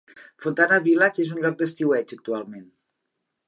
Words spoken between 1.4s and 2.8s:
lloc d'estiueig actualment.